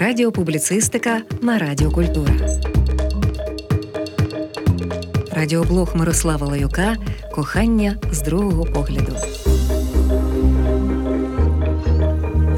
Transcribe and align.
Радіопубліцистика 0.00 1.22
на 1.42 1.58
Радіо 1.58 1.90
Культура. 1.90 2.32
Радіоблог 5.32 5.96
Мирослава 5.96 6.46
Лаюка 6.46 6.96
Кохання 7.34 7.96
з 8.10 8.22
другого 8.22 8.64
погляду. 8.64 9.16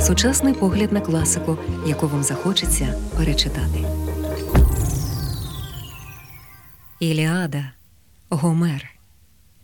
Сучасний 0.00 0.54
погляд 0.54 0.92
на 0.92 1.01
класику, 1.01 1.58
яку 1.87 2.08
вам 2.08 2.22
захочеться 2.22 2.94
перечитати. 3.17 3.87
Іліада 7.01 7.65
Гомер. 8.31 8.92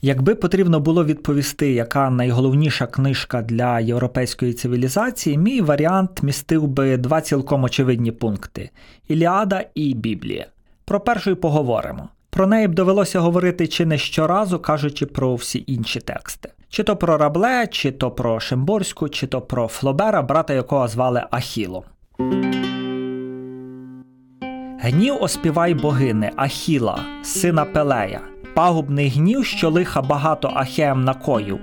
Якби 0.03 0.35
потрібно 0.35 0.81
було 0.81 1.05
відповісти, 1.05 1.73
яка 1.73 2.11
найголовніша 2.11 2.87
книжка 2.87 3.43
для 3.43 3.81
європейської 3.81 4.53
цивілізації, 4.53 5.39
мій 5.39 5.61
варіант 5.61 6.23
містив 6.23 6.69
би 6.69 6.97
два 6.97 7.21
цілком 7.21 7.65
очевидні 7.65 8.13
пункти: 8.13 8.71
Іліада 9.09 9.65
і 9.75 9.95
Біблія. 9.95 10.47
Про 10.85 11.01
першу 11.01 11.31
й 11.31 11.35
поговоримо. 11.35 12.09
Про 12.31 12.47
неї 12.47 12.69
б 12.69 12.75
довелося 12.75 13.21
говорити 13.21 13.67
чи 13.67 13.87
не 13.87 13.99
щоразу, 13.99 14.59
кажучи 14.59 15.07
про 15.07 15.35
всі 15.35 15.65
інші 15.67 16.01
тексти. 16.01 16.49
Чи 16.69 16.83
то 16.83 16.97
про 16.97 17.19
Рабле, 17.19 17.67
чи 17.67 17.93
то 17.93 18.11
про 18.11 18.41
Шимборську, 18.41 19.09
чи 19.09 19.27
то 19.27 19.41
про 19.41 19.69
Флобера, 19.69 20.23
брата 20.23 20.55
якого 20.55 20.89
звали 20.89 21.25
Ахілом. 21.31 21.83
Гнів 24.81 25.15
оспівай 25.21 25.75
богини 25.75 26.31
Ахіла, 26.37 27.01
сина 27.23 27.65
Пелея, 27.65 28.21
пагубний 28.59 29.09
гнів, 29.09 29.45
що 29.45 29.71
лиха 29.71 30.03
багато 30.03 30.53
Ахеям 30.55 31.05
накоїв, 31.05 31.59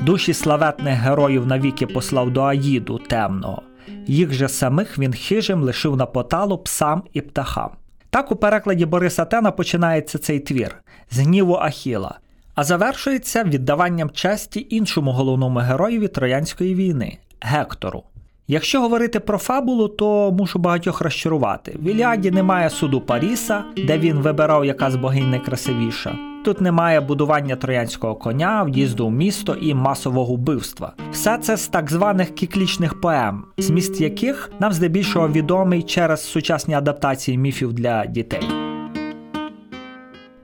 душі 0.00 0.34
славетних 0.34 0.94
героїв 0.94 1.46
навіки 1.46 1.86
послав 1.86 2.30
до 2.30 2.42
Аїду 2.42 2.98
темного, 2.98 3.62
їх 4.06 4.32
же 4.32 4.48
самих 4.48 4.98
він 4.98 5.12
хижим 5.12 5.62
лишив 5.62 5.96
на 5.96 6.06
поталу 6.06 6.58
псам 6.58 7.02
і 7.12 7.20
птахам. 7.20 7.70
Так 8.10 8.32
у 8.32 8.36
перекладі 8.36 8.86
Бориса 8.86 9.24
Тена 9.24 9.50
починається 9.50 10.18
цей 10.18 10.40
твір 10.40 10.76
з 11.10 11.18
гніву 11.18 11.54
Ахіла, 11.54 12.18
а 12.54 12.64
завершується 12.64 13.44
віддаванням 13.44 14.10
честі 14.10 14.66
іншому 14.70 15.12
головному 15.12 15.58
героєві 15.58 16.08
Троянської 16.08 16.74
війни 16.74 17.18
Гектору. 17.40 18.02
Якщо 18.48 18.80
говорити 18.80 19.20
про 19.20 19.38
фабулу, 19.38 19.88
то 19.88 20.32
мушу 20.32 20.58
багатьох 20.58 21.00
розчарувати. 21.00 21.76
В 21.82 21.84
Іліаді 21.84 22.30
немає 22.30 22.70
суду 22.70 23.00
Паріса, 23.00 23.64
де 23.86 23.98
він 23.98 24.16
вибирав, 24.16 24.64
яка 24.64 24.90
з 24.90 24.96
богинь 24.96 25.30
найкрасивіша. 25.30 26.29
Тут 26.44 26.60
немає 26.60 27.00
будування 27.00 27.56
троянського 27.56 28.14
коня, 28.14 28.62
в'їзду 28.62 29.06
в 29.06 29.10
місто 29.12 29.54
і 29.54 29.74
масового 29.74 30.34
вбивства. 30.34 30.92
Все 31.12 31.38
це 31.38 31.56
з 31.56 31.68
так 31.68 31.90
званих 31.90 32.34
кіклічних 32.34 33.00
поем, 33.00 33.44
зміст 33.58 34.00
яких 34.00 34.50
нам 34.58 34.72
здебільшого 34.72 35.28
відомий 35.28 35.82
через 35.82 36.24
сучасні 36.24 36.74
адаптації 36.74 37.38
міфів 37.38 37.72
для 37.72 38.06
дітей. 38.06 38.48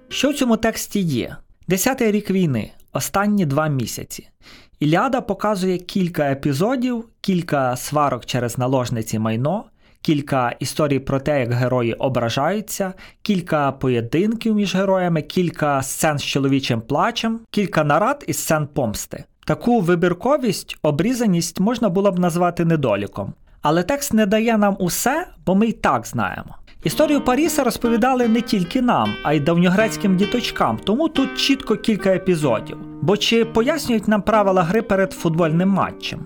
Що 0.08 0.30
в 0.30 0.34
цьому 0.34 0.56
тексті 0.56 1.00
є? 1.00 1.36
Десятий 1.68 2.10
рік 2.10 2.30
війни, 2.30 2.70
останні 2.92 3.46
два 3.46 3.68
місяці. 3.68 4.28
Іліада 4.80 5.20
показує 5.20 5.78
кілька 5.78 6.30
епізодів, 6.30 7.04
кілька 7.20 7.76
сварок 7.76 8.26
через 8.26 8.58
наложниці 8.58 9.18
майно, 9.18 9.64
кілька 10.06 10.52
історій 10.58 10.98
про 10.98 11.20
те, 11.20 11.40
як 11.40 11.52
герої 11.52 11.94
ображаються, 11.94 12.92
кілька 13.22 13.72
поєдинків 13.72 14.54
між 14.54 14.74
героями, 14.74 15.22
кілька 15.22 15.82
сцен 15.82 16.18
з 16.18 16.24
чоловічим 16.24 16.80
плачем, 16.80 17.40
кілька 17.50 17.84
нарад 17.84 18.24
і 18.26 18.32
сцен 18.32 18.66
помсти. 18.66 19.24
Таку 19.46 19.80
вибірковість, 19.80 20.76
обрізаність 20.82 21.60
можна 21.60 21.88
було 21.88 22.12
б 22.12 22.18
назвати 22.18 22.64
недоліком. 22.64 23.32
Але 23.62 23.82
текст 23.82 24.12
не 24.12 24.26
дає 24.26 24.58
нам 24.58 24.76
усе, 24.78 25.26
бо 25.46 25.54
ми 25.54 25.66
й 25.66 25.72
так 25.72 26.06
знаємо. 26.06 26.56
Історію 26.84 27.20
Паріса 27.20 27.64
розповідали 27.64 28.28
не 28.28 28.40
тільки 28.40 28.82
нам, 28.82 29.14
а 29.22 29.32
й 29.32 29.40
давньогрецьким 29.40 30.16
діточкам, 30.16 30.78
тому 30.84 31.08
тут 31.08 31.38
чітко 31.38 31.76
кілька 31.76 32.10
епізодів. 32.10 32.78
Бо 33.02 33.16
чи 33.16 33.44
пояснюють 33.44 34.08
нам 34.08 34.22
правила 34.22 34.62
гри 34.62 34.82
перед 34.82 35.12
футбольним 35.12 35.68
матчем? 35.68 36.20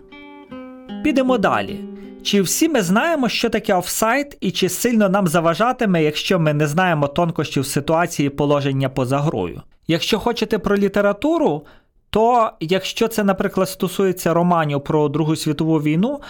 Підемо 1.04 1.38
далі. 1.38 1.80
Чи 2.22 2.42
всі 2.42 2.68
ми 2.68 2.82
знаємо, 2.82 3.28
що 3.28 3.50
таке 3.50 3.74
офсайт, 3.74 4.36
і 4.40 4.50
чи 4.50 4.68
сильно 4.68 5.08
нам 5.08 5.26
заважатиме, 5.26 6.02
якщо 6.04 6.38
ми 6.38 6.54
не 6.54 6.66
знаємо 6.66 7.08
тонкощів 7.08 7.66
ситуації 7.66 8.30
положення 8.30 8.88
поза 8.88 9.18
грою? 9.18 9.62
Якщо 9.86 10.18
хочете 10.18 10.58
про 10.58 10.76
літературу, 10.76 11.66
то 12.10 12.50
якщо 12.60 13.08
це, 13.08 13.24
наприклад, 13.24 13.68
стосується 13.68 14.34
романів 14.34 14.84
про 14.84 15.08
Другу 15.08 15.36
світову 15.36 15.82
війну, 15.82 16.20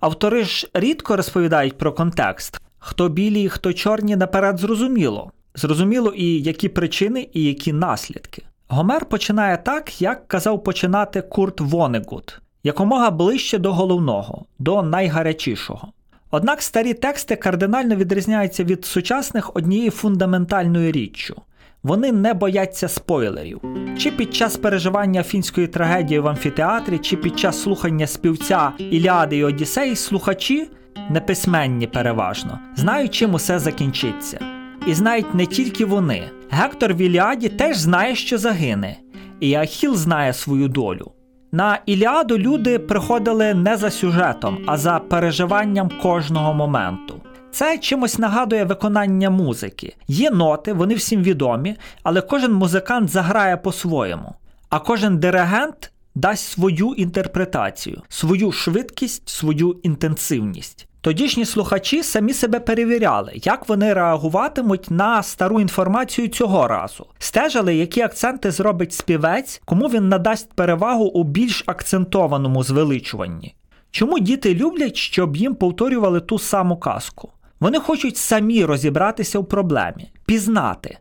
автори 0.00 0.44
ж 0.44 0.68
рідко 0.74 1.16
розповідають 1.16 1.78
про 1.78 1.92
контекст. 1.92 2.60
Хто 2.78 3.08
білі, 3.08 3.48
хто 3.48 3.72
чорні, 3.72 4.16
наперед 4.16 4.58
зрозуміло. 4.58 5.32
Зрозуміло 5.54 6.12
і 6.16 6.42
які 6.42 6.68
причини, 6.68 7.28
і 7.32 7.44
які 7.44 7.72
наслідки. 7.72 8.42
Гомер 8.68 9.04
починає 9.04 9.56
так, 9.56 10.02
як 10.02 10.28
казав 10.28 10.64
починати 10.64 11.22
Курт 11.22 11.60
Вонегут, 11.60 12.40
якомога 12.64 13.10
ближче 13.10 13.58
до 13.58 13.72
головного, 13.72 14.44
до 14.58 14.82
найгарячішого. 14.82 15.92
Однак 16.30 16.62
старі 16.62 16.94
тексти 16.94 17.36
кардинально 17.36 17.96
відрізняються 17.96 18.64
від 18.64 18.84
сучасних 18.84 19.56
однією 19.56 19.90
фундаментальною 19.90 20.92
річчю. 20.92 21.36
Вони 21.82 22.12
не 22.12 22.34
бояться 22.34 22.88
спойлерів. 22.88 23.60
Чи 23.98 24.10
під 24.10 24.34
час 24.34 24.56
переживання 24.56 25.22
фінської 25.22 25.66
трагедії 25.66 26.20
в 26.20 26.28
амфітеатрі, 26.28 26.98
чи 26.98 27.16
під 27.16 27.38
час 27.38 27.62
слухання 27.62 28.06
співця 28.06 28.72
Іліади 28.78 29.36
і 29.36 29.44
Одіссей, 29.44 29.96
слухачі, 29.96 30.68
неписьменні 31.10 31.86
переважно, 31.86 32.58
знають, 32.76 33.14
чим 33.14 33.34
усе 33.34 33.58
закінчиться. 33.58 34.40
І 34.86 34.94
знають 34.94 35.34
не 35.34 35.46
тільки 35.46 35.84
вони. 35.84 36.30
Гектор 36.50 36.94
в 36.94 37.00
Іліаді 37.00 37.48
теж 37.48 37.76
знає, 37.78 38.14
що 38.14 38.38
загине, 38.38 38.96
і 39.40 39.54
Ахіл 39.54 39.96
знає 39.96 40.32
свою 40.32 40.68
долю. 40.68 41.12
На 41.52 41.78
Іліаду 41.86 42.38
люди 42.38 42.78
приходили 42.78 43.54
не 43.54 43.76
за 43.76 43.90
сюжетом, 43.90 44.58
а 44.66 44.76
за 44.76 44.98
переживанням 44.98 45.90
кожного 46.02 46.54
моменту. 46.54 47.20
Це 47.52 47.78
чимось 47.78 48.18
нагадує 48.18 48.64
виконання 48.64 49.30
музики. 49.30 49.96
Є 50.08 50.30
ноти, 50.30 50.72
вони 50.72 50.94
всім 50.94 51.22
відомі, 51.22 51.76
але 52.02 52.20
кожен 52.20 52.52
музикант 52.52 53.08
заграє 53.08 53.56
по-своєму, 53.56 54.34
а 54.68 54.78
кожен 54.78 55.18
диригент 55.18 55.92
дасть 56.14 56.48
свою 56.48 56.94
інтерпретацію, 56.94 58.02
свою 58.08 58.52
швидкість, 58.52 59.28
свою 59.28 59.76
інтенсивність. 59.82 60.86
Тодішні 61.02 61.44
слухачі 61.44 62.02
самі 62.02 62.32
себе 62.34 62.60
перевіряли, 62.60 63.32
як 63.34 63.68
вони 63.68 63.92
реагуватимуть 63.92 64.90
на 64.90 65.22
стару 65.22 65.60
інформацію 65.60 66.28
цього 66.28 66.68
разу, 66.68 67.06
стежили, 67.18 67.74
які 67.74 68.00
акценти 68.00 68.50
зробить 68.50 68.92
співець, 68.92 69.62
кому 69.64 69.88
він 69.88 70.08
надасть 70.08 70.52
перевагу 70.52 71.04
у 71.04 71.24
більш 71.24 71.64
акцентованому 71.66 72.62
звеличуванні. 72.62 73.54
Чому 73.90 74.18
діти 74.18 74.54
люблять, 74.54 74.96
щоб 74.96 75.36
їм 75.36 75.54
повторювали 75.54 76.20
ту 76.20 76.38
саму 76.38 76.76
казку? 76.76 77.32
Вони 77.60 77.78
хочуть 77.78 78.16
самі 78.16 78.64
розібратися 78.64 79.38
в 79.38 79.44
проблемі, 79.44 80.10
пізнати. 80.26 80.98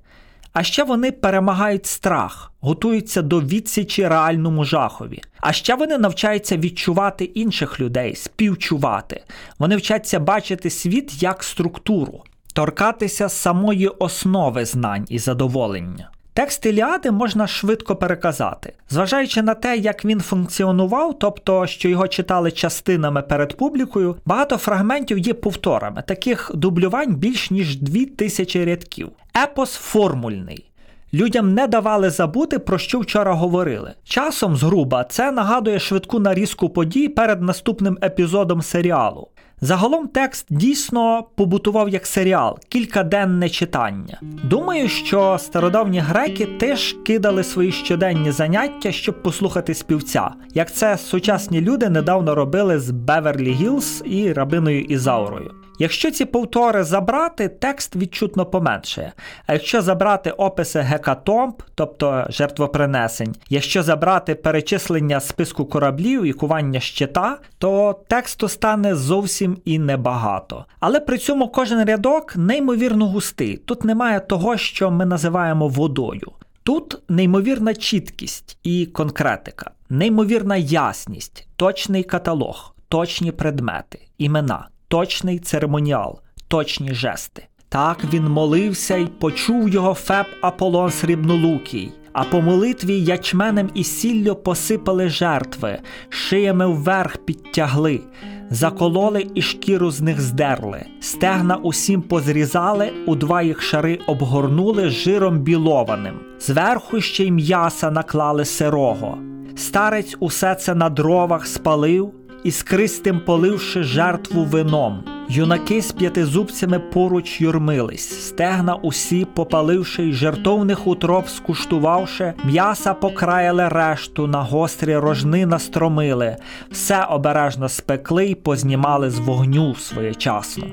А 0.54 0.64
ще 0.64 0.84
вони 0.84 1.12
перемагають 1.12 1.86
страх, 1.86 2.52
готуються 2.62 3.22
до 3.22 3.42
відсічі 3.42 4.08
реальному 4.08 4.64
жахові. 4.64 5.22
А 5.40 5.54
ще 5.54 5.76
вони 5.76 5.98
навчаються 5.98 6.58
відчувати 6.58 7.24
інших 7.24 7.80
людей, 7.80 8.16
співчувати. 8.16 9.24
Вони 9.60 9.76
вчаться 9.76 10.20
бачити 10.20 10.70
світ 10.70 11.24
як 11.24 11.44
структуру, 11.44 12.24
торкатися 12.54 13.30
самої 13.30 13.88
основи 13.88 14.66
знань 14.66 15.06
і 15.10 15.20
задоволення. 15.20 16.10
Текст 16.40 16.66
Іліади 16.66 17.12
можна 17.12 17.48
швидко 17.48 17.96
переказати, 17.96 18.74
зважаючи 18.90 19.42
на 19.42 19.54
те, 19.54 19.78
як 19.78 20.06
він 20.06 20.22
функціонував, 20.22 21.20
тобто 21.20 21.68
що 21.68 21.90
його 21.90 22.08
читали 22.08 22.52
частинами 22.52 23.22
перед 23.22 23.58
публікою, 23.58 24.16
багато 24.26 24.58
фрагментів 24.58 25.18
є 25.18 25.34
повторами, 25.34 26.04
таких 26.08 26.52
дублювань 26.54 27.16
більш 27.16 27.52
ніж 27.52 27.76
дві 27.76 28.06
тисячі 28.06 28.66
рядків. 28.66 29.10
Епос 29.44 29.74
формульний. 29.74 30.69
Людям 31.14 31.54
не 31.54 31.68
давали 31.68 32.10
забути, 32.10 32.60
про 32.60 32.78
що 32.78 33.00
вчора 33.00 33.34
говорили. 33.34 33.94
Часом 34.04 34.56
згруба 34.56 35.04
це 35.04 35.32
нагадує 35.32 35.80
швидку 35.80 36.20
нарізку 36.20 36.70
подій 36.70 37.08
перед 37.08 37.42
наступним 37.42 37.98
епізодом 38.04 38.62
серіалу. 38.62 39.28
Загалом 39.62 40.08
текст 40.08 40.46
дійсно 40.50 41.24
побутував 41.36 41.90
як 41.90 42.06
серіал, 42.06 42.60
кількаденне 42.70 43.50
читання. 43.50 44.20
Думаю, 44.22 44.90
що 44.90 45.38
стародавні 45.40 46.00
греки 46.00 46.46
теж 46.46 46.96
кидали 47.06 47.44
свої 47.44 47.72
щоденні 47.72 48.32
заняття, 48.32 48.92
щоб 48.92 49.24
послухати 49.24 49.74
співця, 49.74 50.32
як 50.54 50.74
це 50.74 50.98
сучасні 50.98 51.62
люди 51.62 51.90
недавно 51.90 52.36
робили 52.36 52.80
з 52.80 52.92
Беверлі 52.92 53.52
Гілз 53.52 54.04
і 54.06 54.34
Рабинею 54.34 54.82
Ізаурою. 54.82 55.59
Якщо 55.82 56.12
ці 56.12 56.26
повтори 56.26 56.84
забрати, 56.84 57.48
текст 57.48 57.96
відчутно 57.96 58.46
поменшає. 58.46 59.14
А 59.48 59.54
якщо 59.54 59.82
забрати 59.82 60.32
описи 60.32 60.80
гекатомб, 60.80 61.64
тобто 61.76 62.26
жертвопринесень, 62.30 63.36
якщо 63.50 63.84
забрати 63.84 64.36
перечислення 64.36 65.20
списку 65.20 65.66
кораблів 65.66 66.24
і 66.24 66.34
кування 66.34 66.80
щита, 66.80 67.38
то 67.58 68.00
тексту 68.08 68.48
стане 68.48 68.96
зовсім 68.96 69.58
і 69.66 69.80
небагато. 69.80 70.66
Але 70.80 71.00
при 71.00 71.18
цьому 71.18 71.48
кожен 71.48 71.86
рядок 71.86 72.36
неймовірно 72.36 73.08
густий. 73.08 73.58
Тут 73.58 73.84
немає 73.84 74.20
того, 74.20 74.58
що 74.58 74.92
ми 74.92 75.06
називаємо 75.06 75.68
водою. 75.68 76.32
Тут 76.64 76.98
неймовірна 77.10 77.74
чіткість 77.74 78.58
і 78.64 78.86
конкретика, 78.86 79.72
неймовірна 79.90 80.56
ясність, 80.58 81.48
точний 81.56 82.04
каталог, 82.04 82.76
точні 82.90 83.32
предмети, 83.32 84.00
імена, 84.18 84.68
точний 84.90 85.40
церемоніал, 85.40 86.20
точні 86.48 86.94
жести. 86.94 87.46
Так 87.70 87.98
він 88.14 88.24
молився 88.24 88.98
й 88.98 89.06
почув 89.06 89.70
його 89.70 89.94
Феб 89.94 90.26
Аполлон 90.42 90.92
Срібнолукий, 90.92 91.92
а 92.14 92.24
по 92.24 92.42
молитві 92.42 93.02
ячменем 93.02 93.70
і 93.74 93.84
сіллю 93.84 94.36
посипали 94.36 95.10
жертви, 95.10 95.80
шиями 96.10 96.68
вверх 96.68 97.18
підтягли, 97.18 98.02
закололи 98.50 99.28
і 99.36 99.42
шкіру 99.42 99.92
з 99.92 100.02
них 100.02 100.22
здерли, 100.22 100.86
стегна 101.02 101.56
усім 101.56 102.02
позрізали, 102.02 102.92
у 103.08 103.16
два 103.16 103.42
їх 103.42 103.62
шари 103.62 104.00
обгорнули 104.08 104.90
жиром 104.90 105.40
білованим, 105.40 106.20
зверху 106.40 107.02
ще 107.02 107.24
й 107.24 107.32
м'яса 107.32 107.92
наклали 107.92 108.46
сирого. 108.46 109.18
Старець 109.56 110.16
усе 110.20 110.56
це 110.56 110.76
на 110.76 110.90
дровах 110.90 111.48
спалив, 111.48 112.14
іскристим 112.44 113.20
поливши 113.20 113.84
жертву 113.84 114.44
вином. 114.44 115.04
Юнаки 115.30 115.82
з 115.82 115.92
п'ятизубцями 115.92 116.80
поруч 116.80 117.42
юрмились, 117.42 118.28
стегна 118.28 118.76
усі 118.76 119.26
попаливши 119.26 120.04
й 120.04 120.14
жертовних 120.14 120.88
утроб 120.88 121.30
скуштувавши, 121.30 122.34
м'яса 122.44 122.94
покраяли 122.94 123.68
решту, 123.68 124.28
на 124.28 124.42
гострі 124.42 124.98
рожни 124.98 125.46
настромили, 125.46 126.38
все 126.72 127.04
обережно 127.04 127.70
спекли 127.70 128.26
й 128.26 128.36
познімали 128.36 129.10
з 129.10 129.20
вогню 129.20 129.76
своєчасно. 129.76 130.68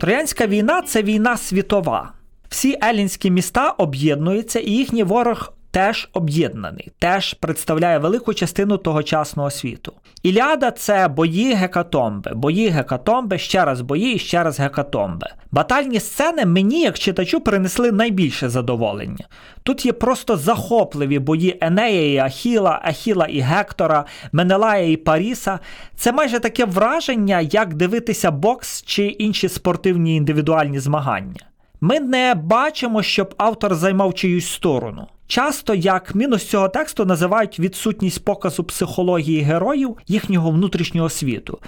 Троянська 0.00 0.46
війна 0.46 0.82
це 0.82 1.02
війна 1.02 1.36
світова. 1.36 2.12
Всі 2.48 2.78
елінські 2.82 3.30
міста 3.30 3.70
об'єднуються, 3.70 4.60
і 4.60 4.70
їхній 4.70 5.02
ворог 5.02 5.52
теж 5.70 6.08
об'єднаний, 6.12 6.92
теж 6.98 7.34
представляє 7.34 7.98
велику 7.98 8.34
частину 8.34 8.76
тогочасного 8.76 9.50
світу. 9.50 9.92
Іліада 10.22 10.70
це 10.70 11.08
бої 11.08 11.54
гекатомби, 11.54 12.34
бої 12.34 12.68
гекатомби, 12.68 13.38
ще 13.38 13.64
раз 13.64 13.80
бої 13.80 14.14
і 14.14 14.18
ще 14.18 14.42
раз 14.42 14.60
гекатомби. 14.60 15.26
Батальні 15.52 16.00
сцени 16.00 16.46
мені, 16.46 16.82
як 16.82 16.98
читачу, 16.98 17.40
принесли 17.40 17.92
найбільше 17.92 18.48
задоволення. 18.48 19.24
Тут 19.62 19.86
є 19.86 19.92
просто 19.92 20.36
захопливі 20.36 21.18
бої 21.18 21.58
Енея 21.60 22.12
і 22.12 22.16
Ахіла, 22.16 22.80
Ахіла 22.84 23.26
і 23.26 23.40
Гектора, 23.40 24.04
Менелая 24.32 24.90
і 24.90 24.96
Паріса. 24.96 25.58
Це 25.96 26.12
майже 26.12 26.38
таке 26.38 26.64
враження, 26.64 27.40
як 27.40 27.74
дивитися 27.74 28.30
бокс 28.30 28.82
чи 28.82 29.06
інші 29.06 29.48
спортивні 29.48 30.16
індивідуальні 30.16 30.80
змагання. 30.80 31.46
Ми 31.80 32.00
не 32.00 32.34
бачимо, 32.34 33.02
щоб 33.02 33.34
автор 33.38 33.74
займав 33.74 34.14
чиюсь 34.14 34.48
сторону. 34.48 35.06
Часто 35.30 35.74
як 35.74 36.14
мінус 36.14 36.44
цього 36.44 36.68
тексту 36.68 37.04
називають 37.04 37.58
відсутність 37.58 38.24
показу 38.24 38.64
психології 38.64 39.40
героїв 39.40 39.96
їхнього 40.06 40.50
внутрішнього 40.50 41.08
світу. 41.08 41.58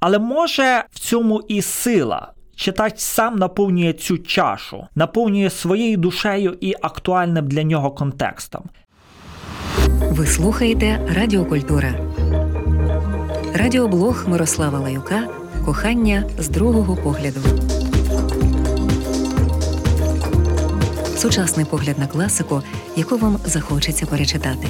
Але 0.00 0.18
може 0.18 0.84
в 0.90 0.98
цьому 0.98 1.40
і 1.48 1.62
сила. 1.62 2.32
Читач 2.56 3.00
сам 3.00 3.36
наповнює 3.36 3.92
цю 3.92 4.18
чашу, 4.18 4.86
наповнює 4.94 5.50
своєю 5.50 5.96
душею 5.96 6.56
і 6.60 6.74
актуальним 6.82 7.48
для 7.48 7.62
нього 7.62 7.90
контекстом. 7.90 8.62
Ви 10.00 10.26
слухаєте 10.26 11.08
Радіокультура. 11.16 11.94
Радіоблог 13.54 14.24
Мирослава 14.28 14.78
Лаюка 14.78 15.28
Кохання 15.64 16.24
з 16.38 16.48
другого 16.48 16.96
погляду. 16.96 17.40
Сучасний 21.22 21.66
погляд 21.66 21.98
на 21.98 22.06
класику, 22.06 22.62
яку 22.96 23.16
вам 23.16 23.38
захочеться 23.44 24.06
перечитати. 24.06 24.68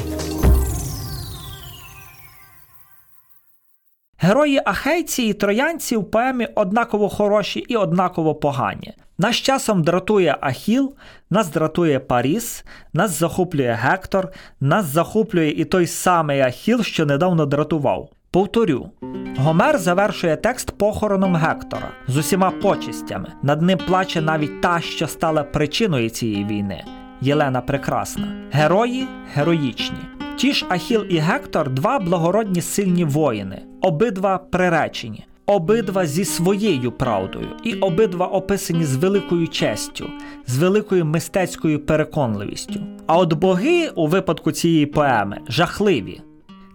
Герої 4.18 4.62
ахейці 4.64 5.22
і 5.22 5.32
троянці 5.32 5.96
в 5.96 6.10
поемі 6.10 6.48
однаково 6.54 7.08
хороші 7.08 7.60
і 7.60 7.76
однаково 7.76 8.34
погані. 8.34 8.94
Нас 9.18 9.36
часом 9.36 9.82
дратує 9.82 10.36
Ахіл, 10.40 10.94
нас 11.30 11.48
дратує 11.48 12.00
Паріс, 12.00 12.64
нас 12.92 13.18
захоплює 13.18 13.78
Гектор, 13.80 14.28
нас 14.60 14.84
захоплює 14.84 15.48
і 15.48 15.64
той 15.64 15.86
самий 15.86 16.40
Ахіл, 16.40 16.82
що 16.82 17.06
недавно 17.06 17.46
дратував. 17.46 18.10
Повторю, 18.32 18.90
Гомер 19.36 19.78
завершує 19.78 20.36
текст 20.36 20.70
похороном 20.70 21.36
Гектора 21.36 21.88
з 22.08 22.16
усіма 22.16 22.50
почистями. 22.50 23.28
Над 23.42 23.62
ним 23.62 23.78
плаче 23.78 24.20
навіть 24.20 24.60
та, 24.60 24.80
що 24.80 25.06
стала 25.06 25.42
причиною 25.42 26.10
цієї 26.10 26.44
війни 26.44 26.84
Єлена 27.20 27.60
Прекрасна. 27.60 28.34
Герої 28.50 29.08
героїчні. 29.34 29.98
Ті 30.36 30.52
ж 30.52 30.66
Ахіл 30.68 31.04
і 31.08 31.18
Гектор 31.18 31.70
два 31.70 31.98
благородні 31.98 32.60
сильні 32.60 33.04
воїни, 33.04 33.62
обидва 33.80 34.38
приречені, 34.38 35.24
обидва 35.46 36.06
зі 36.06 36.24
своєю 36.24 36.92
правдою, 36.92 37.48
і 37.64 37.74
обидва 37.74 38.26
описані 38.26 38.84
з 38.84 38.96
великою 38.96 39.48
честю, 39.48 40.10
з 40.46 40.58
великою 40.58 41.04
мистецькою 41.04 41.86
переконливістю. 41.86 42.80
А 43.06 43.18
от 43.18 43.32
боги 43.32 43.88
у 43.94 44.06
випадку 44.06 44.52
цієї 44.52 44.86
поеми 44.86 45.38
жахливі. 45.48 46.20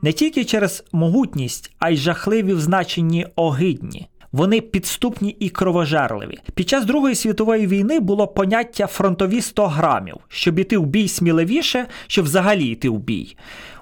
Не 0.02 0.14
тільки 0.14 0.46
через 0.46 0.84
могутність, 0.92 1.72
а 1.80 1.90
й 1.90 1.98
жахливі 1.98 2.54
в 2.54 2.62
значенні 2.62 3.28
огидні. 3.36 4.08
Вони 4.32 4.62
підступні 4.62 5.30
і 5.40 5.50
кровожерливі. 5.50 6.38
Під 6.54 6.70
час 6.70 6.86
Другої 6.86 7.16
світової 7.16 7.68
війни 7.68 8.00
було 8.00 8.28
поняття 8.28 8.88
фронтові 8.88 9.42
100 9.42 9.68
грамів, 9.68 10.16
щоб 10.28 10.60
іти 10.60 10.78
в 10.78 10.86
бій 10.86 11.08
сміливіше, 11.08 11.86
щоб 12.08 12.26
взагалі 12.26 12.66
йти 12.66 12.90
в 12.90 13.00
бій. 13.00 13.38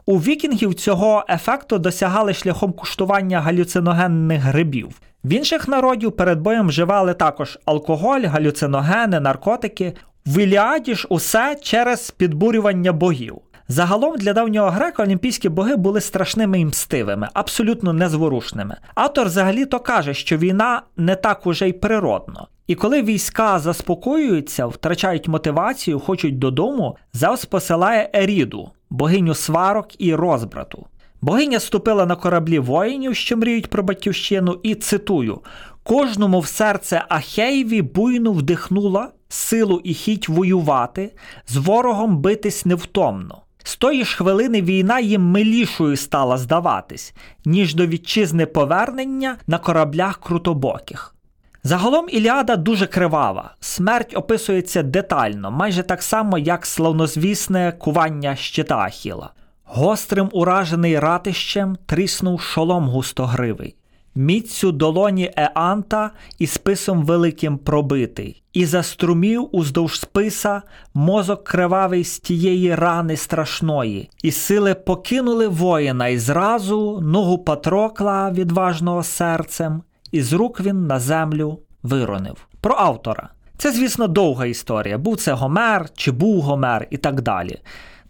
У 0.05 0.17
вікінгів 0.17 0.73
цього 0.73 1.25
ефекту 1.29 1.79
досягали 1.79 2.33
шляхом 2.33 2.73
куштування 2.73 3.41
галюциногенних 3.41 4.41
грибів. 4.41 4.89
В 5.23 5.33
інших 5.33 5.67
народів 5.67 6.11
перед 6.11 6.39
боєм 6.39 6.67
вживали 6.67 7.13
також 7.13 7.59
алкоголь, 7.65 8.21
галюциногени, 8.21 9.19
наркотики. 9.19 9.93
В 10.25 10.37
Іліаді 10.37 10.95
ж 10.95 11.07
усе 11.09 11.57
через 11.61 12.11
підбурювання 12.11 12.93
богів. 12.93 13.37
Загалом 13.67 14.17
для 14.17 14.33
давнього 14.33 14.69
грека 14.69 15.03
олімпійські 15.03 15.49
боги 15.49 15.75
були 15.75 16.01
страшними 16.01 16.59
і 16.59 16.65
мстивими, 16.65 17.29
абсолютно 17.33 17.93
незворушними. 17.93 18.75
Автор 18.95 19.25
взагалі-то 19.25 19.79
каже, 19.79 20.13
що 20.13 20.37
війна 20.37 20.81
не 20.97 21.15
так 21.15 21.47
уже 21.47 21.69
й 21.69 21.73
природно. 21.73 22.47
І 22.67 22.75
коли 22.75 23.01
війська 23.01 23.59
заспокоюються, 23.59 24.65
втрачають 24.65 25.27
мотивацію, 25.27 25.99
хочуть 25.99 26.39
додому, 26.39 26.97
Зевс 27.13 27.45
посилає 27.45 28.09
Еріду, 28.13 28.71
богиню 28.89 29.33
сварок 29.33 30.01
і 30.01 30.15
розбрату. 30.15 30.87
Богиня 31.21 31.59
ступила 31.59 32.05
на 32.05 32.15
кораблі 32.15 32.59
воїнів, 32.59 33.15
що 33.15 33.37
мріють 33.37 33.69
про 33.69 33.83
батьківщину, 33.83 34.59
і 34.63 34.75
цитую: 34.75 35.39
кожному 35.83 36.39
в 36.39 36.47
серце 36.47 37.05
Ахеєві 37.09 37.81
буйну 37.81 38.33
вдихнула 38.33 39.09
силу 39.29 39.81
і 39.83 39.93
хіть 39.93 40.29
воювати, 40.29 41.13
з 41.47 41.57
ворогом 41.57 42.17
битись 42.17 42.65
невтомно. 42.65 43.44
З 43.67 43.75
тої 43.75 44.05
ж 44.05 44.17
хвилини 44.17 44.61
війна 44.61 44.99
їм 44.99 45.21
милішою 45.21 45.97
стала 45.97 46.37
здаватись, 46.37 47.13
ніж 47.45 47.75
до 47.75 47.87
вітчизни 47.87 48.45
повернення 48.45 49.37
на 49.47 49.57
кораблях 49.57 50.19
крутобоких. 50.19 51.15
Загалом 51.63 52.05
Іліада 52.09 52.55
дуже 52.55 52.87
кривава, 52.87 53.55
смерть 53.59 54.17
описується 54.17 54.83
детально, 54.83 55.51
майже 55.51 55.83
так 55.83 56.03
само, 56.03 56.37
як 56.37 56.65
славнозвісне 56.65 57.71
кування 57.79 58.35
щита 58.35 58.77
Ахіла. 58.77 59.29
Гострим 59.63 60.29
уражений 60.31 60.99
ратищем 60.99 61.77
тріснув 61.85 62.41
шолом 62.41 62.89
густогривий 62.89 63.75
міцю 64.15 64.71
долоні 64.71 65.31
Еанта 65.35 66.11
і 66.39 66.47
списом 66.47 67.05
великим 67.05 67.57
пробитий, 67.57 68.43
і 68.53 68.65
заструмів 68.65 69.49
уздовж 69.51 69.99
списа 69.99 70.61
мозок 70.93 71.43
кривавий 71.43 72.03
з 72.03 72.19
тієї 72.19 72.75
рани 72.75 73.17
страшної, 73.17 74.09
і 74.23 74.31
сили 74.31 74.75
покинули 74.75 75.47
воїна, 75.47 76.07
і 76.07 76.17
зразу 76.17 77.01
ногу 77.01 77.37
Патрокла 77.37 78.31
відважного 78.31 79.03
серцем, 79.03 79.81
і 80.11 80.21
з 80.21 80.33
рук 80.33 80.61
він 80.61 80.87
на 80.87 80.99
землю 80.99 81.59
виронив. 81.83 82.47
Про 82.61 82.75
автора. 82.75 83.29
Це, 83.57 83.71
звісно, 83.71 84.07
довга 84.07 84.45
історія. 84.45 84.97
Був 84.97 85.17
це 85.17 85.33
Гомер, 85.33 85.89
чи 85.95 86.11
був 86.11 86.41
Гомер 86.41 86.87
і 86.89 86.97
так 86.97 87.21
далі. 87.21 87.59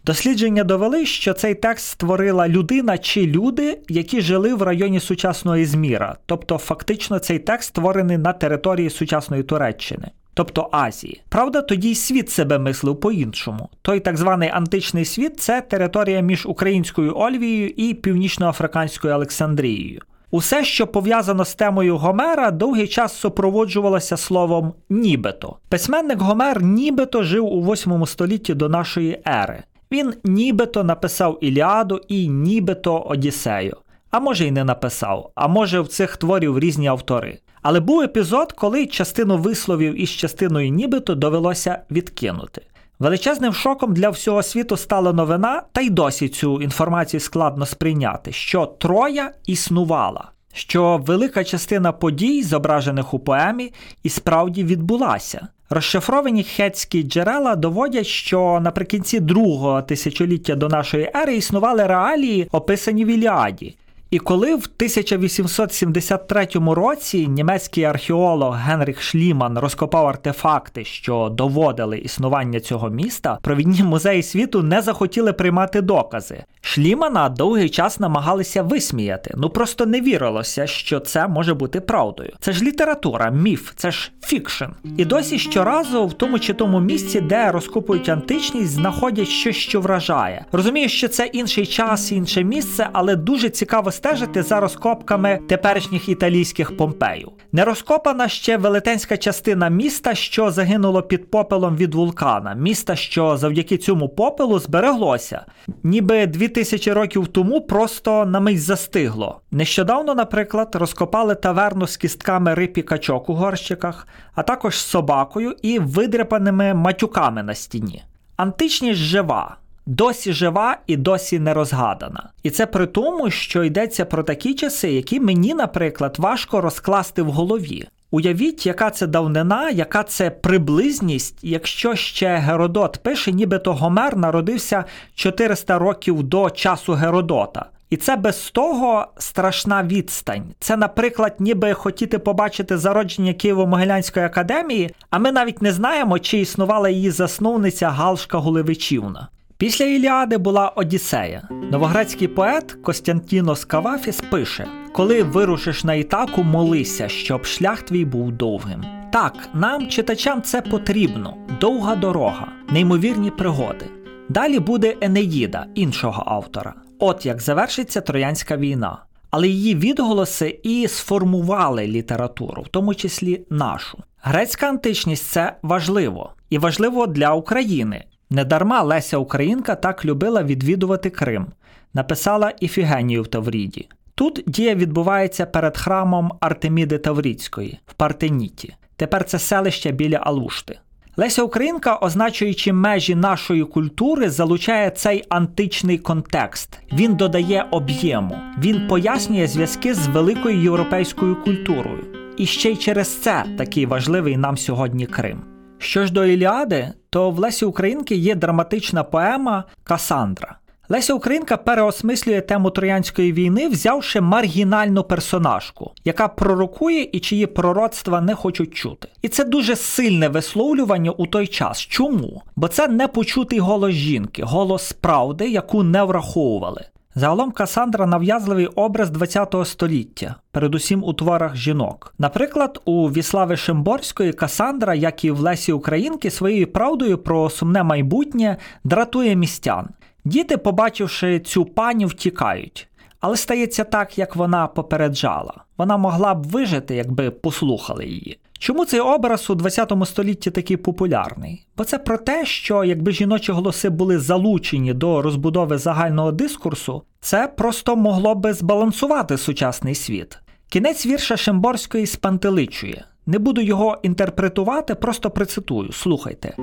Дослідження 0.06 0.64
довели, 0.64 1.06
що 1.06 1.32
цей 1.32 1.54
текст 1.54 1.86
створила 1.88 2.48
людина 2.48 2.98
чи 2.98 3.26
люди, 3.26 3.78
які 3.88 4.20
жили 4.20 4.54
в 4.54 4.62
районі 4.62 5.00
сучасного 5.00 5.56
Ізміра, 5.56 6.16
тобто 6.26 6.58
фактично 6.58 7.18
цей 7.18 7.38
текст 7.38 7.68
створений 7.68 8.18
на 8.18 8.32
території 8.32 8.90
сучасної 8.90 9.42
Туреччини. 9.42 10.10
Тобто 10.34 10.68
Азії. 10.72 11.22
Правда, 11.28 11.62
тоді 11.62 11.90
й 11.90 11.94
світ 11.94 12.30
себе 12.30 12.58
мислив 12.58 13.00
по-іншому. 13.00 13.68
Той 13.82 14.00
так 14.00 14.16
званий 14.16 14.48
античний 14.48 15.04
світ 15.04 15.40
це 15.40 15.60
територія 15.60 16.20
між 16.20 16.46
українською 16.46 17.16
Ольвією 17.16 17.68
і 17.68 17.94
північноафриканською 17.94 19.14
Олександрією. 19.14 20.00
Усе, 20.30 20.64
що 20.64 20.86
пов'язано 20.86 21.44
з 21.44 21.54
темою 21.54 21.96
Гомера, 21.96 22.50
довгий 22.50 22.88
час 22.88 23.16
супроводжувалося 23.16 24.16
словом 24.16 24.72
нібито. 24.88 25.56
Письменник 25.68 26.20
Гомер 26.20 26.62
нібито 26.62 27.22
жив 27.22 27.44
у 27.44 27.72
8 27.72 28.06
столітті 28.06 28.54
до 28.54 28.68
нашої 28.68 29.20
ери. 29.26 29.62
Він 29.92 30.14
нібито 30.24 30.84
написав 30.84 31.38
Іліаду 31.40 32.00
і 32.08 32.28
нібито 32.28 32.98
Одіссею. 32.98 33.76
А 34.10 34.20
може 34.20 34.46
й 34.46 34.50
не 34.50 34.64
написав, 34.64 35.30
а 35.34 35.48
може 35.48 35.80
в 35.80 35.88
цих 35.88 36.16
творів 36.16 36.58
різні 36.58 36.86
автори. 36.86 37.38
Але 37.62 37.80
був 37.80 38.00
епізод, 38.00 38.52
коли 38.52 38.86
частину 38.86 39.38
висловів 39.38 40.00
із 40.00 40.10
частиною 40.10 40.70
нібито 40.70 41.14
довелося 41.14 41.78
відкинути. 41.90 42.62
Величезним 42.98 43.52
шоком 43.52 43.94
для 43.94 44.10
всього 44.10 44.42
світу 44.42 44.76
стала 44.76 45.12
новина, 45.12 45.62
та 45.72 45.80
й 45.80 45.90
досі 45.90 46.28
цю 46.28 46.62
інформацію 46.62 47.20
складно 47.20 47.66
сприйняти, 47.66 48.32
що 48.32 48.66
Троя 48.66 49.32
існувала, 49.46 50.30
що 50.52 50.96
велика 51.06 51.44
частина 51.44 51.92
подій, 51.92 52.42
зображених 52.42 53.14
у 53.14 53.18
поемі, 53.18 53.72
і 54.02 54.08
справді 54.08 54.64
відбулася. 54.64 55.48
Розшифровані 55.70 56.44
хетські 56.44 57.02
джерела 57.02 57.56
доводять, 57.56 58.06
що 58.06 58.60
наприкінці 58.62 59.20
другого 59.20 59.82
тисячоліття 59.82 60.54
до 60.54 60.68
нашої 60.68 61.10
ери 61.16 61.36
існували 61.36 61.86
реалії, 61.86 62.48
описані 62.52 63.04
в 63.04 63.08
Іліаді. 63.08 63.76
І 64.16 64.18
коли 64.18 64.54
в 64.54 64.68
1873 64.76 66.48
році 66.54 67.28
німецький 67.28 67.84
археолог 67.84 68.56
Генріх 68.56 69.02
Шліман 69.02 69.58
розкопав 69.58 70.06
артефакти, 70.06 70.84
що 70.84 71.28
доводили 71.28 71.98
існування 71.98 72.60
цього 72.60 72.90
міста, 72.90 73.38
провідні 73.42 73.82
музеї 73.82 74.22
світу 74.22 74.62
не 74.62 74.82
захотіли 74.82 75.32
приймати 75.32 75.80
докази. 75.80 76.44
Шлімана 76.60 77.28
довгий 77.28 77.68
час 77.68 78.00
намагалися 78.00 78.62
висміяти, 78.62 79.34
ну 79.36 79.50
просто 79.50 79.86
не 79.86 80.00
вірилося, 80.00 80.66
що 80.66 81.00
це 81.00 81.28
може 81.28 81.54
бути 81.54 81.80
правдою. 81.80 82.32
Це 82.40 82.52
ж 82.52 82.64
література, 82.64 83.30
міф, 83.30 83.72
це 83.76 83.90
ж 83.90 84.12
фікшн. 84.22 84.64
І 84.96 85.04
досі 85.04 85.38
щоразу 85.38 86.06
в 86.06 86.12
тому 86.12 86.38
чи 86.38 86.54
тому 86.54 86.80
місці, 86.80 87.20
де 87.20 87.52
розкопують 87.52 88.08
античність, 88.08 88.72
знаходять 88.72 89.28
щось, 89.28 89.56
що 89.56 89.80
вражає. 89.80 90.44
Розумію, 90.52 90.88
що 90.88 91.08
це 91.08 91.26
інший 91.26 91.66
час, 91.66 92.12
інше 92.12 92.44
місце, 92.44 92.88
але 92.92 93.16
дуже 93.16 93.50
цікаво 93.50 93.92
стежити 94.06 94.42
за 94.42 94.60
розкопками 94.60 95.38
теперішніх 95.48 96.08
італійських 96.08 96.76
помпеїв. 96.76 97.28
Не 97.52 97.64
розкопана 97.64 98.28
ще 98.28 98.56
велетенська 98.56 99.16
частина 99.16 99.68
міста, 99.68 100.14
що 100.14 100.50
загинуло 100.50 101.02
під 101.02 101.30
попелом 101.30 101.76
від 101.76 101.94
вулкана, 101.94 102.54
міста, 102.54 102.96
що 102.96 103.36
завдяки 103.36 103.76
цьому 103.76 104.08
попелу 104.08 104.58
збереглося, 104.58 105.44
ніби 105.82 106.26
дві 106.26 106.48
тисячі 106.48 106.92
років 106.92 107.26
тому 107.28 107.60
просто 107.60 108.26
на 108.26 108.40
мить 108.40 108.62
застигло. 108.62 109.40
Нещодавно, 109.50 110.14
наприклад, 110.14 110.74
розкопали 110.74 111.34
таверну 111.34 111.86
з 111.86 111.96
кістками 111.96 112.54
риб 112.54 112.72
і 112.76 112.82
качок 112.82 113.28
у 113.28 113.34
горщиках, 113.34 114.08
а 114.34 114.42
також 114.42 114.74
з 114.74 114.86
собакою 114.86 115.56
і 115.62 115.78
видряпаними 115.78 116.74
матюками 116.74 117.42
на 117.42 117.54
стіні. 117.54 118.02
Античність 118.36 119.00
жива 119.00 119.56
досі 119.86 120.32
жива 120.32 120.76
і 120.86 120.96
досі 120.96 121.38
не 121.38 121.54
розгадана. 121.54 122.28
І 122.42 122.50
це 122.50 122.66
при 122.66 122.86
тому, 122.86 123.30
що 123.30 123.64
йдеться 123.64 124.04
про 124.04 124.22
такі 124.22 124.54
часи, 124.54 124.92
які 124.92 125.20
мені, 125.20 125.54
наприклад, 125.54 126.16
важко 126.18 126.60
розкласти 126.60 127.22
в 127.22 127.30
голові. 127.30 127.88
Уявіть, 128.10 128.66
яка 128.66 128.90
це 128.90 129.06
давнина, 129.06 129.70
яка 129.70 130.02
це 130.02 130.30
приблизність, 130.30 131.38
якщо 131.42 131.94
ще 131.94 132.36
Геродот 132.36 133.00
пише, 133.02 133.32
нібито 133.32 133.72
Гомер 133.72 134.16
народився 134.16 134.84
400 135.14 135.78
років 135.78 136.22
до 136.22 136.50
часу 136.50 136.92
Геродота. 136.92 137.66
І 137.90 137.96
це 137.96 138.16
без 138.16 138.50
того 138.50 139.06
страшна 139.18 139.82
відстань. 139.82 140.44
Це, 140.60 140.76
наприклад, 140.76 141.34
ніби 141.38 141.74
хотіти 141.74 142.18
побачити 142.18 142.78
зародження 142.78 143.32
Києво-Могилянської 143.32 144.24
академії, 144.24 144.90
а 145.10 145.18
ми 145.18 145.32
навіть 145.32 145.62
не 145.62 145.72
знаємо, 145.72 146.18
чи 146.18 146.38
існувала 146.38 146.88
її 146.88 147.10
засновниця 147.10 147.90
Галшка 147.90 148.38
Гулевичівна. 148.38 149.28
Після 149.58 149.84
Іліади 149.84 150.38
була 150.38 150.68
Одіссея. 150.68 151.48
Новогрецький 151.50 152.28
поет 152.28 152.72
Костянтінос 152.72 153.64
Кавафіс 153.64 154.20
пише: 154.20 154.68
Коли 154.92 155.22
вирушиш 155.22 155.84
на 155.84 155.94
Ітаку, 155.94 156.42
молися, 156.42 157.08
щоб 157.08 157.44
шлях 157.44 157.82
твій 157.82 158.04
був 158.04 158.32
довгим. 158.32 158.84
Так, 159.12 159.48
нам, 159.54 159.88
читачам, 159.88 160.42
це 160.42 160.62
потрібно, 160.62 161.36
довга 161.60 161.96
дорога, 161.96 162.48
неймовірні 162.70 163.30
пригоди. 163.30 163.86
Далі 164.28 164.58
буде 164.58 164.96
Енеїда 165.00 165.66
іншого 165.74 166.22
автора. 166.26 166.74
От 166.98 167.26
як 167.26 167.42
завершиться 167.42 168.00
Троянська 168.00 168.56
війна. 168.56 169.02
Але 169.30 169.48
її 169.48 169.74
відголоси 169.74 170.60
і 170.62 170.88
сформували 170.88 171.86
літературу, 171.86 172.62
в 172.62 172.68
тому 172.68 172.94
числі 172.94 173.46
нашу. 173.50 173.98
Грецька 174.22 174.68
античність 174.68 175.26
це 175.26 175.56
важливо 175.62 176.32
і 176.50 176.58
важливо 176.58 177.06
для 177.06 177.34
України. 177.34 178.04
Недарма 178.30 178.82
Леся 178.82 179.16
Українка 179.16 179.74
так 179.74 180.04
любила 180.04 180.42
відвідувати 180.42 181.10
Крим, 181.10 181.46
написала 181.94 182.52
Іфігенію 182.60 183.22
в 183.22 183.26
Тавріді. 183.26 183.88
Тут 184.14 184.42
дія 184.46 184.74
відбувається 184.74 185.46
перед 185.46 185.76
храмом 185.76 186.32
Артеміди 186.40 186.98
Таврідської 186.98 187.78
в 187.86 187.94
Партеніті. 187.94 188.74
Тепер 188.96 189.24
це 189.24 189.38
селище 189.38 189.92
біля 189.92 190.16
Алушти. 190.16 190.78
Леся 191.16 191.42
Українка, 191.42 191.96
означуючи 191.96 192.72
межі 192.72 193.14
нашої 193.14 193.64
культури, 193.64 194.30
залучає 194.30 194.90
цей 194.90 195.24
античний 195.28 195.98
контекст. 195.98 196.78
Він 196.92 197.14
додає 197.14 197.66
об'єму, 197.70 198.38
він 198.58 198.86
пояснює 198.88 199.46
зв'язки 199.46 199.94
з 199.94 200.06
великою 200.06 200.62
європейською 200.62 201.36
культурою. 201.44 202.04
І 202.36 202.46
ще 202.46 202.70
й 202.70 202.76
через 202.76 203.22
це 203.22 203.44
такий 203.58 203.86
важливий 203.86 204.36
нам 204.36 204.56
сьогодні 204.56 205.06
Крим. 205.06 205.40
Що 205.78 206.06
ж 206.06 206.12
до 206.12 206.24
Іліади, 206.24 206.92
то 207.16 207.30
в 207.30 207.38
Лесі 207.38 207.64
Українки 207.64 208.14
є 208.14 208.34
драматична 208.34 209.04
поема 209.04 209.64
Касандра. 209.84 210.56
Леся 210.88 211.14
Українка 211.14 211.56
переосмислює 211.56 212.40
тему 212.40 212.70
Троянської 212.70 213.32
війни, 213.32 213.68
взявши 213.68 214.20
маргінальну 214.20 215.04
персонажку, 215.04 215.92
яка 216.04 216.28
пророкує 216.28 217.08
і 217.12 217.20
чиї 217.20 217.46
пророцтва 217.46 218.20
не 218.20 218.34
хочуть 218.34 218.74
чути. 218.74 219.08
І 219.22 219.28
це 219.28 219.44
дуже 219.44 219.76
сильне 219.76 220.28
висловлювання 220.28 221.10
у 221.10 221.26
той 221.26 221.46
час. 221.46 221.80
Чому? 221.80 222.42
Бо 222.56 222.68
це 222.68 222.88
непочутий 222.88 223.58
голос 223.58 223.92
жінки, 223.92 224.42
голос 224.42 224.92
правди, 224.92 225.48
яку 225.48 225.82
не 225.82 226.02
враховували. 226.02 226.84
Загалом 227.18 227.50
Касандра 227.50 228.06
нав'язливий 228.06 228.66
образ 228.66 229.10
ХХ 229.10 229.64
століття, 229.64 230.34
передусім 230.50 231.04
у 231.04 231.12
творах 231.12 231.56
жінок. 231.56 232.14
Наприклад, 232.18 232.80
у 232.84 233.08
Віслави 233.08 233.56
Шимборської 233.56 234.32
Касандра, 234.32 234.94
як 234.94 235.24
і 235.24 235.30
в 235.30 235.40
Лесі 235.40 235.72
Українки, 235.72 236.30
своєю 236.30 236.72
правдою 236.72 237.18
про 237.18 237.50
сумне 237.50 237.82
майбутнє 237.82 238.56
дратує 238.84 239.36
містян. 239.36 239.88
Діти, 240.24 240.56
побачивши 240.56 241.40
цю 241.40 241.64
пані, 241.64 242.06
втікають. 242.06 242.88
Але 243.20 243.36
стається 243.36 243.84
так, 243.84 244.18
як 244.18 244.36
вона 244.36 244.66
попереджала. 244.66 245.54
Вона 245.78 245.96
могла 245.96 246.34
б 246.34 246.42
вижити, 246.42 246.94
якби 246.94 247.30
послухали 247.30 248.06
її. 248.06 248.38
Чому 248.58 248.84
цей 248.84 249.00
образ 249.00 249.50
у 249.50 249.54
20 249.54 249.92
столітті 250.04 250.50
такий 250.50 250.76
популярний? 250.76 251.66
Бо 251.76 251.84
це 251.84 251.98
про 251.98 252.18
те, 252.18 252.44
що 252.44 252.84
якби 252.84 253.12
жіночі 253.12 253.52
голоси 253.52 253.90
були 253.90 254.18
залучені 254.18 254.94
до 254.94 255.22
розбудови 255.22 255.78
загального 255.78 256.32
дискурсу, 256.32 257.02
це 257.20 257.48
просто 257.56 257.96
могло 257.96 258.34
би 258.34 258.52
збалансувати 258.52 259.38
сучасний 259.38 259.94
світ. 259.94 260.38
Кінець 260.68 261.06
вірша 261.06 261.36
Шимборської 261.36 262.06
спантеличує. 262.06 263.04
Не 263.26 263.38
буду 263.38 263.60
його 263.60 263.98
інтерпретувати, 264.02 264.94
просто 264.94 265.30
процитую. 265.30 265.92
Слухайте: 265.92 266.56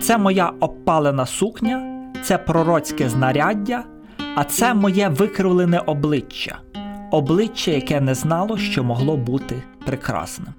це 0.00 0.18
моя 0.18 0.52
обпалена 0.60 1.26
сукня, 1.26 2.06
це 2.22 2.38
пророцьке 2.38 3.08
знаряддя, 3.08 3.84
а 4.34 4.44
це 4.44 4.74
моє 4.74 5.08
викривлене 5.08 5.78
обличчя, 5.78 6.58
обличчя, 7.10 7.70
яке 7.70 8.00
не 8.00 8.14
знало, 8.14 8.58
що 8.58 8.84
могло 8.84 9.16
бути 9.16 9.62
прекрасним. 9.86 10.54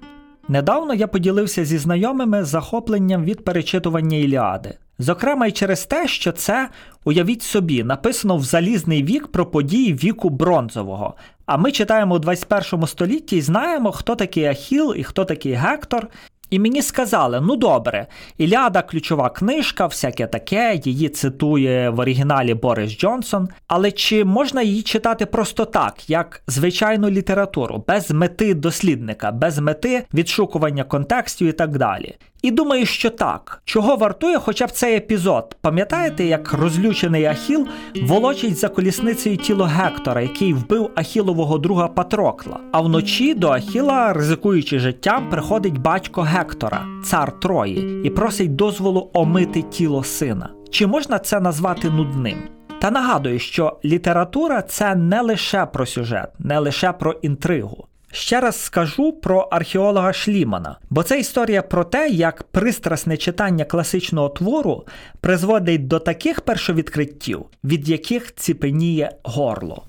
Недавно 0.48 0.94
я 0.94 1.06
поділився 1.06 1.64
зі 1.64 1.78
знайомими 1.78 2.44
захопленням 2.44 3.24
від 3.24 3.44
перечитування 3.44 4.18
Іліади. 4.18 4.74
Зокрема, 4.98 5.46
й 5.46 5.52
через 5.52 5.86
те, 5.86 6.08
що 6.08 6.32
це, 6.32 6.68
уявіть 7.04 7.42
собі, 7.42 7.84
написано 7.84 8.36
в 8.36 8.44
залізний 8.44 9.02
вік 9.02 9.26
про 9.26 9.46
події 9.46 9.94
віку 9.94 10.30
бронзового. 10.30 11.14
А 11.46 11.56
ми 11.56 11.72
читаємо 11.72 12.14
у 12.14 12.18
21 12.18 12.86
столітті 12.86 13.36
і 13.36 13.40
знаємо, 13.40 13.92
хто 13.92 14.14
такий 14.14 14.44
Ахіл 14.44 14.94
і 14.96 15.04
хто 15.04 15.24
такий 15.24 15.52
Гектор. 15.52 16.08
І 16.52 16.58
мені 16.58 16.82
сказали: 16.82 17.40
ну 17.40 17.56
добре, 17.56 18.06
Іліада 18.38 18.82
ключова 18.82 19.30
книжка, 19.30 19.86
всяке 19.86 20.26
таке, 20.26 20.80
її 20.84 21.08
цитує 21.08 21.90
в 21.90 21.98
оригіналі 21.98 22.54
Борис 22.54 22.98
Джонсон. 22.98 23.48
Але 23.66 23.90
чи 23.90 24.24
можна 24.24 24.62
її 24.62 24.82
читати 24.82 25.26
просто 25.26 25.64
так, 25.64 26.10
як 26.10 26.42
звичайну 26.46 27.10
літературу, 27.10 27.84
без 27.88 28.10
мети 28.10 28.54
дослідника, 28.54 29.30
без 29.32 29.58
мети 29.58 30.04
відшукування 30.14 30.84
контекстів 30.84 31.48
і 31.48 31.52
так 31.52 31.78
далі? 31.78 32.14
І 32.42 32.50
думаю, 32.50 32.86
що 32.86 33.10
так. 33.10 33.62
Чого 33.64 33.96
вартує 33.96 34.38
хоча 34.38 34.66
б 34.66 34.70
цей 34.70 34.96
епізод? 34.96 35.56
Пам'ятаєте, 35.60 36.24
як 36.24 36.52
розлючений 36.52 37.24
Ахіл 37.24 37.66
волочить 38.02 38.56
за 38.56 38.68
колісницею 38.68 39.36
тіло 39.36 39.64
Гектора, 39.64 40.20
який 40.20 40.54
вбив 40.54 40.90
Ахілового 40.94 41.58
друга 41.58 41.88
Патрокла? 41.88 42.60
А 42.72 42.80
вночі 42.80 43.34
до 43.34 43.48
Ахіла, 43.48 44.12
ризикуючи 44.12 44.78
життям, 44.78 45.30
приходить 45.30 45.78
батько 45.78 46.22
Гектора, 46.22 46.86
цар 47.04 47.40
Трої, 47.40 48.00
і 48.04 48.10
просить 48.10 48.56
дозволу 48.56 49.10
омити 49.12 49.62
тіло 49.62 50.04
сина. 50.04 50.48
Чи 50.70 50.86
можна 50.86 51.18
це 51.18 51.40
назвати 51.40 51.90
нудним? 51.90 52.38
Та 52.80 52.90
нагадую, 52.90 53.38
що 53.38 53.78
література 53.84 54.62
це 54.62 54.94
не 54.94 55.20
лише 55.20 55.66
про 55.66 55.86
сюжет, 55.86 56.30
не 56.38 56.58
лише 56.58 56.92
про 56.92 57.12
інтригу. 57.12 57.86
Ще 58.14 58.40
раз 58.40 58.60
скажу 58.64 59.12
про 59.12 59.40
археолога 59.40 60.12
Шлімана, 60.12 60.78
бо 60.90 61.02
це 61.02 61.20
історія 61.20 61.62
про 61.62 61.84
те, 61.84 62.08
як 62.08 62.42
пристрасне 62.42 63.16
читання 63.16 63.64
класичного 63.64 64.28
твору 64.28 64.86
призводить 65.20 65.86
до 65.88 65.98
таких 65.98 66.40
першовідкриттів, 66.40 67.44
від 67.64 67.88
яких 67.88 68.34
ціпеніє 68.34 69.12
горло. 69.22 69.84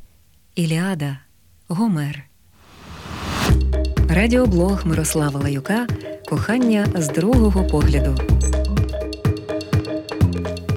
Іліада 0.55 1.17
Гомер. 1.67 2.23
Радіоблог 4.09 4.87
Мирослава 4.87 5.39
Лаюка 5.39 5.87
Кохання 6.29 6.87
з 6.95 7.09
другого 7.09 7.67
погляду. 7.67 8.17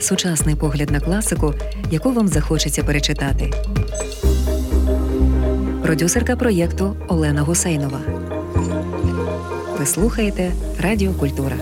Сучасний 0.00 0.56
погляд 0.56 0.90
на 0.90 1.00
класику, 1.00 1.54
яку 1.90 2.12
вам 2.12 2.28
захочеться 2.28 2.84
перечитати. 2.84 3.50
Продюсерка 5.86 6.36
проєкту 6.36 6.96
Олена 7.08 7.42
Гусейнова. 7.42 8.00
Ви 9.78 9.86
слухаєте 9.86 10.52
Радіо 10.80 11.12
Культура. 11.12 11.56